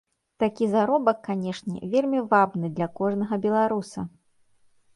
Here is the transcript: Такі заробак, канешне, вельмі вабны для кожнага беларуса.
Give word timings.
Такі 0.43 0.65
заробак, 0.71 1.19
канешне, 1.27 1.75
вельмі 1.93 2.23
вабны 2.33 2.73
для 2.81 2.87
кожнага 3.03 3.41
беларуса. 3.47 4.09